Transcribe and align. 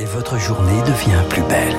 Et 0.00 0.06
votre 0.06 0.38
journée 0.38 0.80
devient 0.82 1.22
plus 1.28 1.42
belle. 1.42 1.74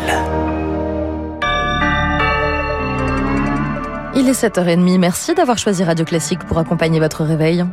Il 4.16 4.30
est 4.30 4.32
7h30, 4.32 4.98
merci 4.98 5.34
d'avoir 5.34 5.58
choisi 5.58 5.84
Radio 5.84 6.06
Classique 6.06 6.40
pour 6.46 6.58
accompagner 6.58 7.02
votre 7.02 7.26
réveil. 7.26 7.66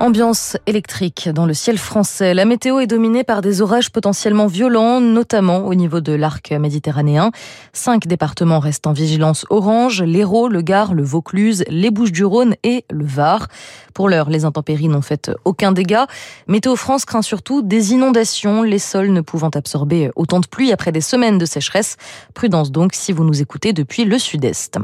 Ambiance 0.00 0.56
électrique 0.66 1.28
dans 1.28 1.44
le 1.44 1.54
ciel 1.54 1.76
français. 1.76 2.32
La 2.32 2.44
météo 2.44 2.78
est 2.78 2.86
dominée 2.86 3.24
par 3.24 3.42
des 3.42 3.62
orages 3.62 3.90
potentiellement 3.90 4.46
violents, 4.46 5.00
notamment 5.00 5.66
au 5.66 5.74
niveau 5.74 6.00
de 6.00 6.12
l'arc 6.12 6.52
méditerranéen. 6.52 7.32
Cinq 7.72 8.06
départements 8.06 8.60
restent 8.60 8.86
en 8.86 8.92
vigilance 8.92 9.44
orange, 9.50 10.04
l'Hérault, 10.04 10.46
le 10.46 10.62
Gard, 10.62 10.94
le 10.94 11.02
Vaucluse, 11.02 11.64
les 11.68 11.90
Bouches-du-Rhône 11.90 12.54
et 12.62 12.84
le 12.90 13.04
Var. 13.04 13.48
Pour 13.92 14.08
l'heure, 14.08 14.30
les 14.30 14.44
intempéries 14.44 14.86
n'ont 14.86 15.02
fait 15.02 15.32
aucun 15.44 15.72
dégât. 15.72 16.06
Météo 16.46 16.76
France 16.76 17.04
craint 17.04 17.22
surtout 17.22 17.62
des 17.62 17.92
inondations, 17.92 18.62
les 18.62 18.78
sols 18.78 19.10
ne 19.10 19.20
pouvant 19.20 19.50
absorber 19.50 20.12
autant 20.14 20.38
de 20.38 20.46
pluie 20.46 20.70
après 20.70 20.92
des 20.92 21.00
semaines 21.00 21.38
de 21.38 21.44
sécheresse. 21.44 21.96
Prudence 22.34 22.70
donc 22.70 22.92
si 22.94 23.10
vous 23.10 23.24
nous 23.24 23.42
écoutez 23.42 23.72
depuis 23.72 24.04
le 24.04 24.20
sud-est. 24.20 24.78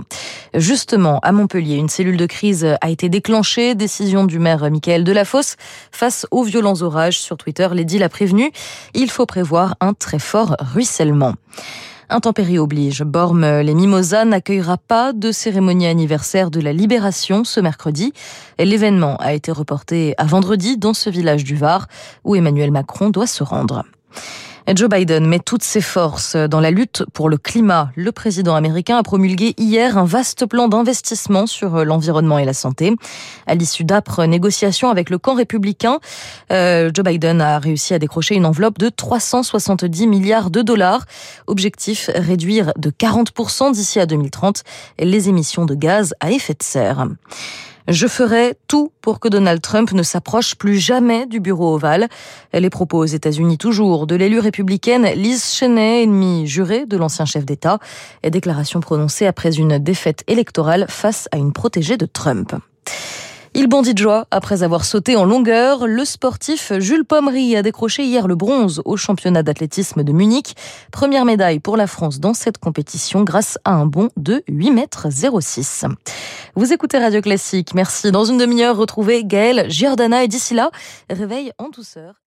Justement, 0.54 1.20
à 1.20 1.30
Montpellier, 1.30 1.76
une 1.76 1.88
cellule 1.88 2.16
de 2.16 2.26
crise 2.26 2.66
a 2.80 2.90
été 2.90 3.08
déclenchée. 3.08 3.76
Décision 3.76 4.24
du 4.24 4.40
maire 4.40 4.68
Michael 4.68 5.03
de 5.04 5.12
la 5.12 5.24
Fosse 5.24 5.56
face 5.92 6.26
aux 6.30 6.42
violents 6.42 6.82
orages. 6.82 7.20
Sur 7.20 7.36
Twitter, 7.36 7.68
Lady 7.72 7.98
l'a 7.98 8.08
prévenu. 8.08 8.50
Il 8.94 9.10
faut 9.10 9.26
prévoir 9.26 9.76
un 9.80 9.94
très 9.94 10.18
fort 10.18 10.56
ruissellement. 10.58 11.34
Intempérie 12.10 12.58
oblige. 12.58 13.02
Bormes 13.02 13.60
les 13.60 13.74
Mimosas 13.74 14.24
n'accueillera 14.24 14.76
pas 14.76 15.12
de 15.12 15.32
cérémonie 15.32 15.86
anniversaire 15.86 16.50
de 16.50 16.60
la 16.60 16.72
Libération 16.72 17.44
ce 17.44 17.60
mercredi. 17.60 18.12
L'événement 18.58 19.16
a 19.16 19.32
été 19.32 19.52
reporté 19.52 20.14
à 20.18 20.24
vendredi 20.24 20.76
dans 20.76 20.94
ce 20.94 21.08
village 21.08 21.44
du 21.44 21.56
Var 21.56 21.86
où 22.24 22.36
Emmanuel 22.36 22.70
Macron 22.70 23.10
doit 23.10 23.26
se 23.26 23.42
rendre. 23.42 23.84
Joe 24.72 24.88
Biden 24.88 25.26
met 25.26 25.40
toutes 25.40 25.62
ses 25.62 25.82
forces 25.82 26.36
dans 26.36 26.60
la 26.60 26.70
lutte 26.70 27.04
pour 27.12 27.28
le 27.28 27.36
climat. 27.36 27.90
Le 27.96 28.12
président 28.12 28.54
américain 28.54 28.96
a 28.96 29.02
promulgué 29.02 29.54
hier 29.58 29.98
un 29.98 30.06
vaste 30.06 30.46
plan 30.46 30.68
d'investissement 30.68 31.46
sur 31.46 31.84
l'environnement 31.84 32.38
et 32.38 32.46
la 32.46 32.54
santé. 32.54 32.96
À 33.46 33.54
l'issue 33.56 33.84
d'âpres 33.84 34.24
négociations 34.24 34.88
avec 34.88 35.10
le 35.10 35.18
camp 35.18 35.34
républicain, 35.34 35.98
euh, 36.50 36.90
Joe 36.94 37.04
Biden 37.04 37.42
a 37.42 37.58
réussi 37.58 37.92
à 37.92 37.98
décrocher 37.98 38.36
une 38.36 38.46
enveloppe 38.46 38.78
de 38.78 38.88
370 38.88 40.06
milliards 40.06 40.50
de 40.50 40.62
dollars. 40.62 41.04
Objectif, 41.46 42.08
réduire 42.14 42.72
de 42.78 42.88
40% 42.88 43.72
d'ici 43.72 44.00
à 44.00 44.06
2030 44.06 44.62
les 44.98 45.28
émissions 45.28 45.66
de 45.66 45.74
gaz 45.74 46.14
à 46.20 46.30
effet 46.30 46.54
de 46.54 46.62
serre. 46.62 47.06
Je 47.86 48.06
ferai 48.06 48.56
tout 48.66 48.92
pour 49.02 49.20
que 49.20 49.28
Donald 49.28 49.60
Trump 49.60 49.92
ne 49.92 50.02
s'approche 50.02 50.54
plus 50.54 50.78
jamais 50.78 51.26
du 51.26 51.38
bureau 51.38 51.74
ovale. 51.74 52.08
Les 52.54 52.70
propos 52.70 52.96
aux 52.96 53.04
États-Unis 53.04 53.58
toujours 53.58 54.06
de 54.06 54.14
l'élu 54.14 54.38
républicaine 54.38 55.04
Liz 55.14 55.44
Cheney, 55.52 56.02
ennemie 56.02 56.46
jurée 56.46 56.86
de 56.86 56.96
l'ancien 56.96 57.26
chef 57.26 57.44
d'État, 57.44 57.78
et 58.22 58.30
déclaration 58.30 58.80
prononcée 58.80 59.26
après 59.26 59.56
une 59.56 59.78
défaite 59.78 60.24
électorale 60.28 60.86
face 60.88 61.28
à 61.30 61.36
une 61.36 61.52
protégée 61.52 61.98
de 61.98 62.06
Trump. 62.06 62.54
Il 63.56 63.68
bondit 63.68 63.94
de 63.94 63.98
joie 63.98 64.26
après 64.32 64.64
avoir 64.64 64.84
sauté 64.84 65.14
en 65.14 65.24
longueur. 65.24 65.86
Le 65.86 66.04
sportif 66.04 66.72
Jules 66.80 67.04
Pommery 67.04 67.54
a 67.54 67.62
décroché 67.62 68.02
hier 68.02 68.26
le 68.26 68.34
bronze 68.34 68.82
au 68.84 68.96
championnat 68.96 69.44
d'athlétisme 69.44 70.02
de 70.02 70.12
Munich. 70.12 70.56
Première 70.90 71.24
médaille 71.24 71.60
pour 71.60 71.76
la 71.76 71.86
France 71.86 72.18
dans 72.18 72.34
cette 72.34 72.58
compétition 72.58 73.22
grâce 73.22 73.56
à 73.64 73.74
un 73.74 73.86
bond 73.86 74.08
de 74.16 74.42
8 74.48 74.72
mètres 74.72 75.06
06. 75.10 75.84
Vous 76.56 76.72
écoutez 76.72 76.98
Radio 76.98 77.20
Classique. 77.20 77.74
Merci. 77.74 78.10
Dans 78.10 78.24
une 78.24 78.38
demi-heure, 78.38 78.76
retrouvez 78.76 79.24
Gaël 79.24 79.70
Giordana 79.70 80.24
et 80.24 80.28
d'ici 80.28 80.54
là, 80.54 80.72
réveil 81.08 81.52
en 81.58 81.68
douceur. 81.68 82.23